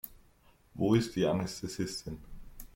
Wo 0.73 0.95
ist 0.95 1.15
die 1.15 1.27
Anästhesistin? 1.27 2.17